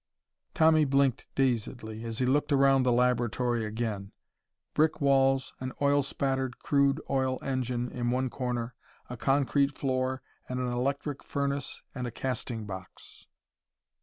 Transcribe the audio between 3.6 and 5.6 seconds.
again. Brick walls,